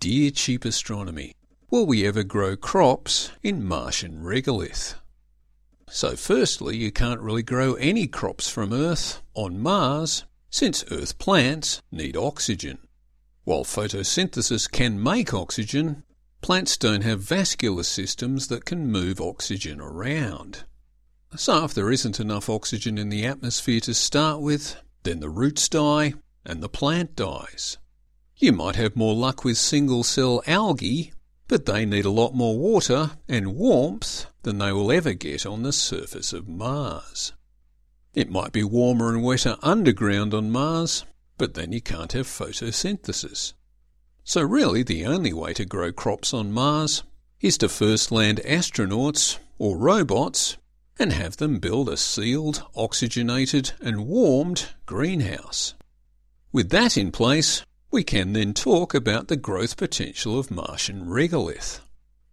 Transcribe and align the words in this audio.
Dear 0.00 0.30
Cheap 0.30 0.64
Astronomy, 0.64 1.34
will 1.68 1.84
we 1.84 2.06
ever 2.06 2.24
grow 2.24 2.56
crops 2.56 3.32
in 3.42 3.62
Martian 3.62 4.22
regolith? 4.22 4.94
So 5.90 6.16
firstly, 6.16 6.78
you 6.78 6.90
can't 6.90 7.20
really 7.20 7.42
grow 7.42 7.74
any 7.74 8.06
crops 8.06 8.48
from 8.48 8.72
Earth 8.72 9.20
on 9.34 9.60
Mars 9.60 10.24
since 10.48 10.90
Earth 10.90 11.18
plants 11.18 11.82
need 11.92 12.16
oxygen. 12.16 12.78
While 13.44 13.64
photosynthesis 13.64 14.72
can 14.72 15.02
make 15.02 15.34
oxygen, 15.34 16.02
plants 16.40 16.78
don't 16.78 17.04
have 17.04 17.20
vascular 17.20 17.82
systems 17.82 18.48
that 18.48 18.64
can 18.64 18.90
move 18.90 19.20
oxygen 19.20 19.82
around. 19.82 20.64
So 21.36 21.66
if 21.66 21.74
there 21.74 21.92
isn't 21.92 22.18
enough 22.18 22.48
oxygen 22.48 22.96
in 22.96 23.10
the 23.10 23.26
atmosphere 23.26 23.80
to 23.80 23.92
start 23.92 24.40
with, 24.40 24.76
then 25.02 25.20
the 25.20 25.28
roots 25.28 25.68
die 25.68 26.14
and 26.46 26.62
the 26.62 26.70
plant 26.70 27.16
dies. 27.16 27.76
You 28.42 28.52
might 28.52 28.76
have 28.76 28.96
more 28.96 29.14
luck 29.14 29.44
with 29.44 29.58
single 29.58 30.02
cell 30.02 30.42
algae, 30.46 31.12
but 31.46 31.66
they 31.66 31.84
need 31.84 32.06
a 32.06 32.10
lot 32.10 32.34
more 32.34 32.58
water 32.58 33.10
and 33.28 33.54
warmth 33.54 34.24
than 34.44 34.56
they 34.56 34.72
will 34.72 34.90
ever 34.90 35.12
get 35.12 35.44
on 35.44 35.62
the 35.62 35.74
surface 35.74 36.32
of 36.32 36.48
Mars. 36.48 37.34
It 38.14 38.30
might 38.30 38.52
be 38.52 38.64
warmer 38.64 39.14
and 39.14 39.22
wetter 39.22 39.58
underground 39.60 40.32
on 40.32 40.50
Mars, 40.50 41.04
but 41.36 41.52
then 41.52 41.72
you 41.72 41.82
can't 41.82 42.12
have 42.12 42.26
photosynthesis. 42.26 43.52
So 44.24 44.40
really 44.40 44.82
the 44.82 45.04
only 45.04 45.34
way 45.34 45.52
to 45.52 45.66
grow 45.66 45.92
crops 45.92 46.32
on 46.32 46.50
Mars 46.50 47.02
is 47.42 47.58
to 47.58 47.68
first 47.68 48.10
land 48.10 48.40
astronauts 48.46 49.38
or 49.58 49.76
robots 49.76 50.56
and 50.98 51.12
have 51.12 51.36
them 51.36 51.58
build 51.58 51.90
a 51.90 51.96
sealed, 51.98 52.62
oxygenated 52.74 53.72
and 53.82 54.06
warmed 54.06 54.70
greenhouse. 54.86 55.74
With 56.52 56.70
that 56.70 56.96
in 56.96 57.12
place, 57.12 57.66
we 57.90 58.04
can 58.04 58.32
then 58.34 58.54
talk 58.54 58.94
about 58.94 59.26
the 59.26 59.36
growth 59.36 59.76
potential 59.76 60.38
of 60.38 60.50
Martian 60.50 61.06
regolith. 61.06 61.80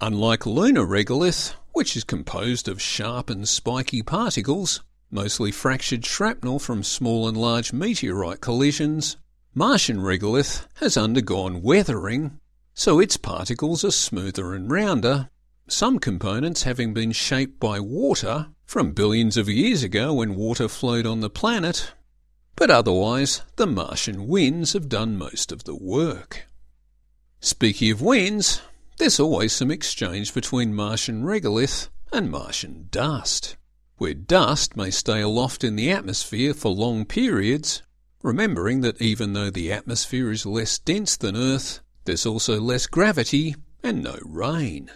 Unlike 0.00 0.46
lunar 0.46 0.86
regolith, 0.86 1.54
which 1.72 1.94
is 1.94 2.04
composed 2.04 2.68
of 2.68 2.80
sharp 2.80 3.28
and 3.28 3.46
spiky 3.46 4.02
particles, 4.02 4.82
mostly 5.10 5.52
fractured 5.52 6.06
shrapnel 6.06 6.58
from 6.58 6.82
small 6.82 7.28
and 7.28 7.36
large 7.36 7.72
meteorite 7.72 8.40
collisions, 8.40 9.18
Martian 9.54 9.98
regolith 9.98 10.66
has 10.76 10.96
undergone 10.96 11.60
weathering, 11.60 12.40
so 12.72 12.98
its 12.98 13.18
particles 13.18 13.84
are 13.84 13.90
smoother 13.90 14.54
and 14.54 14.70
rounder, 14.70 15.28
some 15.68 15.98
components 15.98 16.62
having 16.62 16.94
been 16.94 17.12
shaped 17.12 17.60
by 17.60 17.78
water 17.78 18.46
from 18.64 18.92
billions 18.92 19.36
of 19.36 19.50
years 19.50 19.82
ago 19.82 20.14
when 20.14 20.34
water 20.34 20.66
flowed 20.66 21.04
on 21.04 21.20
the 21.20 21.28
planet 21.28 21.92
but 22.56 22.70
otherwise 22.70 23.42
the 23.56 23.66
Martian 23.66 24.26
winds 24.26 24.72
have 24.72 24.88
done 24.88 25.16
most 25.16 25.52
of 25.52 25.64
the 25.64 25.74
work. 25.74 26.46
Speaking 27.40 27.90
of 27.90 28.00
winds, 28.00 28.62
there's 28.98 29.18
always 29.18 29.52
some 29.52 29.70
exchange 29.70 30.32
between 30.32 30.74
Martian 30.74 31.24
regolith 31.24 31.88
and 32.12 32.30
Martian 32.30 32.88
dust, 32.90 33.56
where 33.96 34.14
dust 34.14 34.76
may 34.76 34.90
stay 34.90 35.20
aloft 35.20 35.64
in 35.64 35.76
the 35.76 35.90
atmosphere 35.90 36.54
for 36.54 36.70
long 36.70 37.04
periods, 37.04 37.82
remembering 38.22 38.82
that 38.82 39.00
even 39.00 39.32
though 39.32 39.50
the 39.50 39.72
atmosphere 39.72 40.30
is 40.30 40.46
less 40.46 40.78
dense 40.78 41.16
than 41.16 41.36
Earth, 41.36 41.80
there's 42.04 42.26
also 42.26 42.60
less 42.60 42.86
gravity 42.86 43.56
and 43.82 44.02
no 44.02 44.18
rain. 44.24 44.90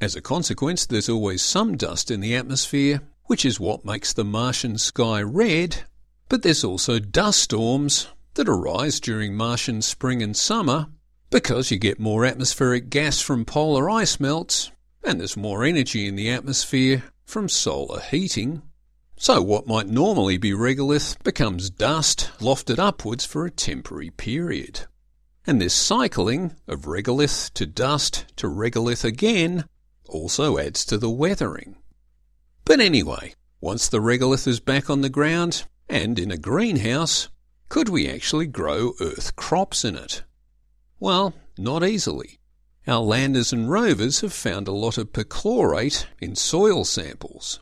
As 0.00 0.14
a 0.14 0.20
consequence, 0.20 0.86
there's 0.86 1.08
always 1.08 1.42
some 1.42 1.76
dust 1.76 2.10
in 2.10 2.20
the 2.20 2.36
atmosphere, 2.36 3.02
which 3.24 3.44
is 3.44 3.58
what 3.58 3.84
makes 3.84 4.12
the 4.12 4.24
Martian 4.24 4.78
sky 4.78 5.20
red 5.20 5.84
but 6.28 6.42
there's 6.42 6.64
also 6.64 6.98
dust 6.98 7.40
storms 7.40 8.08
that 8.34 8.48
arise 8.48 9.00
during 9.00 9.34
Martian 9.34 9.82
spring 9.82 10.22
and 10.22 10.36
summer 10.36 10.86
because 11.30 11.70
you 11.70 11.78
get 11.78 11.98
more 11.98 12.24
atmospheric 12.24 12.90
gas 12.90 13.20
from 13.20 13.44
polar 13.44 13.90
ice 13.90 14.20
melts 14.20 14.70
and 15.02 15.20
there's 15.20 15.36
more 15.36 15.64
energy 15.64 16.06
in 16.06 16.16
the 16.16 16.28
atmosphere 16.30 17.04
from 17.24 17.48
solar 17.48 18.00
heating. 18.00 18.62
So 19.16 19.40
what 19.40 19.66
might 19.66 19.88
normally 19.88 20.36
be 20.36 20.52
regolith 20.52 21.22
becomes 21.22 21.70
dust 21.70 22.30
lofted 22.38 22.78
upwards 22.78 23.24
for 23.24 23.46
a 23.46 23.50
temporary 23.50 24.10
period. 24.10 24.80
And 25.46 25.60
this 25.60 25.74
cycling 25.74 26.56
of 26.66 26.82
regolith 26.82 27.52
to 27.54 27.66
dust 27.66 28.26
to 28.36 28.48
regolith 28.48 29.04
again 29.04 29.64
also 30.08 30.58
adds 30.58 30.84
to 30.86 30.98
the 30.98 31.10
weathering. 31.10 31.76
But 32.64 32.80
anyway, 32.80 33.34
once 33.60 33.88
the 33.88 34.00
regolith 34.00 34.46
is 34.46 34.60
back 34.60 34.90
on 34.90 35.00
the 35.00 35.08
ground, 35.08 35.64
and 35.88 36.18
in 36.18 36.30
a 36.30 36.36
greenhouse, 36.36 37.28
could 37.68 37.88
we 37.88 38.08
actually 38.08 38.46
grow 38.46 38.92
earth 39.00 39.36
crops 39.36 39.84
in 39.84 39.96
it? 39.96 40.22
Well, 40.98 41.34
not 41.58 41.84
easily. 41.84 42.38
Our 42.86 43.00
landers 43.00 43.52
and 43.52 43.70
rovers 43.70 44.20
have 44.20 44.32
found 44.32 44.68
a 44.68 44.72
lot 44.72 44.98
of 44.98 45.12
perchlorate 45.12 46.06
in 46.20 46.36
soil 46.36 46.84
samples. 46.84 47.60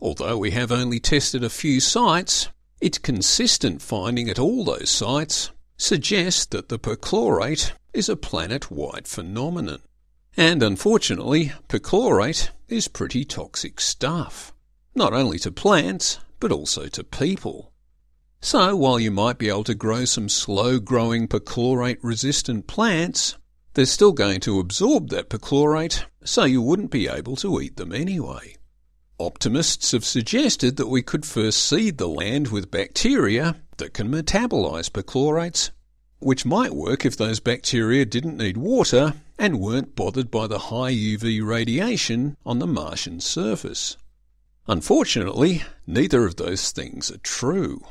Although 0.00 0.38
we 0.38 0.52
have 0.52 0.70
only 0.70 1.00
tested 1.00 1.42
a 1.42 1.50
few 1.50 1.80
sites, 1.80 2.48
its 2.80 2.98
consistent 2.98 3.82
finding 3.82 4.28
at 4.28 4.38
all 4.38 4.64
those 4.64 4.90
sites 4.90 5.50
suggests 5.76 6.46
that 6.46 6.68
the 6.68 6.78
perchlorate 6.78 7.72
is 7.92 8.08
a 8.08 8.16
planet-wide 8.16 9.06
phenomenon. 9.06 9.80
And 10.36 10.62
unfortunately, 10.62 11.52
perchlorate 11.68 12.50
is 12.68 12.88
pretty 12.88 13.24
toxic 13.24 13.80
stuff, 13.80 14.52
not 14.94 15.12
only 15.12 15.38
to 15.40 15.52
plants, 15.52 16.18
but 16.42 16.50
also 16.50 16.88
to 16.88 17.04
people. 17.04 17.72
So 18.40 18.74
while 18.74 18.98
you 18.98 19.12
might 19.12 19.38
be 19.38 19.48
able 19.48 19.62
to 19.62 19.76
grow 19.76 20.04
some 20.04 20.28
slow 20.28 20.80
growing 20.80 21.28
perchlorate 21.28 21.98
resistant 22.02 22.66
plants, 22.66 23.36
they're 23.74 23.86
still 23.86 24.10
going 24.10 24.40
to 24.40 24.58
absorb 24.58 25.10
that 25.10 25.30
perchlorate, 25.30 26.04
so 26.24 26.42
you 26.42 26.60
wouldn't 26.60 26.90
be 26.90 27.06
able 27.06 27.36
to 27.36 27.60
eat 27.60 27.76
them 27.76 27.92
anyway. 27.92 28.56
Optimists 29.20 29.92
have 29.92 30.04
suggested 30.04 30.78
that 30.78 30.88
we 30.88 31.00
could 31.00 31.24
first 31.24 31.64
seed 31.64 31.98
the 31.98 32.08
land 32.08 32.48
with 32.48 32.72
bacteria 32.72 33.54
that 33.76 33.94
can 33.94 34.08
metabolize 34.08 34.90
perchlorates, 34.90 35.70
which 36.18 36.44
might 36.44 36.74
work 36.74 37.06
if 37.06 37.16
those 37.16 37.38
bacteria 37.38 38.04
didn't 38.04 38.36
need 38.36 38.56
water 38.56 39.14
and 39.38 39.60
weren't 39.60 39.94
bothered 39.94 40.28
by 40.28 40.48
the 40.48 40.58
high 40.58 40.92
UV 40.92 41.40
radiation 41.46 42.36
on 42.44 42.58
the 42.58 42.66
Martian 42.66 43.20
surface. 43.20 43.96
Unfortunately, 44.66 45.62
neither 45.86 46.24
of 46.24 46.36
those 46.36 46.70
things 46.70 47.10
are 47.10 47.18
true. 47.18 47.82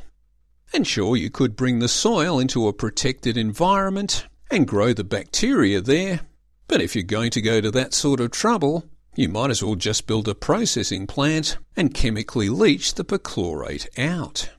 And 0.74 0.88
sure, 0.88 1.18
you 1.18 1.30
could 1.30 1.56
bring 1.56 1.80
the 1.80 1.90
soil 1.90 2.40
into 2.40 2.68
a 2.68 2.74
protected 2.74 3.36
environment 3.36 4.26
and 4.50 4.68
grow 4.68 4.94
the 4.94 5.04
bacteria 5.04 5.82
there, 5.82 6.22
but 6.68 6.82
if 6.82 6.96
you're 6.96 7.04
going 7.04 7.32
to 7.32 7.42
go 7.42 7.60
to 7.60 7.72
that 7.72 7.94
sort 7.94 8.22
of 8.22 8.32
trouble, 8.32 8.86
you 9.16 9.28
might 9.28 9.50
as 9.50 9.62
well 9.62 9.76
just 9.76 10.08
build 10.08 10.30
a 10.30 10.36
processing 10.36 11.06
plant 11.06 11.58
and 11.76 11.94
chemically 11.94 12.48
leach 12.48 12.94
the 12.96 13.04
perchlorate 13.04 13.88
out. 14.00 14.50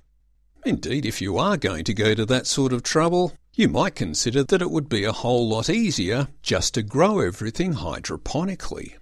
Indeed, 0.64 1.06
if 1.06 1.22
you 1.22 1.38
are 1.38 1.56
going 1.56 1.84
to 1.84 1.94
go 1.94 2.14
to 2.14 2.26
that 2.26 2.46
sort 2.46 2.74
of 2.74 2.82
trouble, 2.82 3.32
you 3.54 3.68
might 3.68 3.94
consider 3.94 4.44
that 4.44 4.62
it 4.62 4.70
would 4.70 4.88
be 4.88 5.04
a 5.04 5.12
whole 5.12 5.48
lot 5.48 5.70
easier 5.70 6.28
just 6.42 6.74
to 6.74 6.82
grow 6.82 7.20
everything 7.20 7.74
hydroponically. 7.74 8.94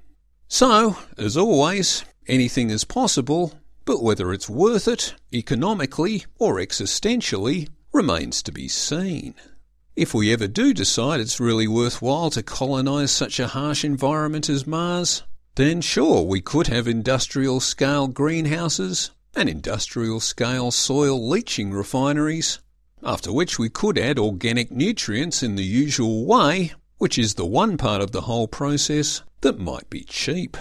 So, 0.49 0.97
as 1.19 1.37
always, 1.37 2.05
Anything 2.31 2.71
is 2.71 2.85
possible, 2.85 3.55
but 3.85 4.05
whether 4.05 4.33
it's 4.33 4.49
worth 4.49 4.87
it, 4.87 5.15
economically 5.35 6.27
or 6.39 6.59
existentially, 6.59 7.69
remains 7.93 8.41
to 8.45 8.53
be 8.53 8.69
seen. 8.69 9.35
If 9.97 10.15
we 10.15 10.33
ever 10.33 10.47
do 10.47 10.73
decide 10.73 11.19
it's 11.19 11.41
really 11.41 11.67
worthwhile 11.67 12.31
to 12.31 12.45
colonise 12.45 13.11
such 13.11 13.41
a 13.41 13.49
harsh 13.49 13.85
environment 13.85 14.49
as 14.49 14.65
Mars, 14.65 15.25
then 15.57 15.81
sure, 15.81 16.23
we 16.23 16.41
could 16.41 16.69
have 16.69 16.87
industrial 16.87 17.59
scale 17.59 18.07
greenhouses 18.07 19.11
and 19.35 19.49
industrial 19.49 20.21
scale 20.21 20.71
soil 20.71 21.29
leaching 21.29 21.73
refineries, 21.73 22.61
after 23.03 23.33
which 23.33 23.59
we 23.59 23.69
could 23.69 23.99
add 23.99 24.21
organic 24.21 24.71
nutrients 24.71 25.43
in 25.43 25.57
the 25.57 25.65
usual 25.65 26.25
way, 26.27 26.75
which 26.99 27.19
is 27.19 27.35
the 27.35 27.45
one 27.45 27.77
part 27.77 28.01
of 28.01 28.13
the 28.13 28.21
whole 28.21 28.47
process 28.47 29.23
that 29.41 29.59
might 29.59 29.91
be 29.91 30.05
cheap. 30.05 30.57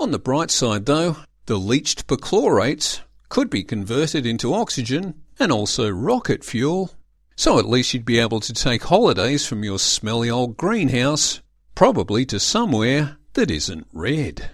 On 0.00 0.12
the 0.12 0.18
bright 0.18 0.50
side, 0.50 0.86
though, 0.86 1.18
the 1.44 1.58
leached 1.58 2.06
perchlorates 2.06 3.00
could 3.28 3.50
be 3.50 3.62
converted 3.62 4.24
into 4.24 4.54
oxygen 4.54 5.12
and 5.38 5.52
also 5.52 5.90
rocket 5.90 6.42
fuel, 6.42 6.92
so 7.36 7.58
at 7.58 7.68
least 7.68 7.92
you'd 7.92 8.06
be 8.06 8.18
able 8.18 8.40
to 8.40 8.54
take 8.54 8.84
holidays 8.84 9.44
from 9.44 9.62
your 9.62 9.78
smelly 9.78 10.30
old 10.30 10.56
greenhouse, 10.56 11.42
probably 11.74 12.24
to 12.24 12.40
somewhere 12.40 13.18
that 13.34 13.50
isn't 13.50 13.88
red. 13.92 14.52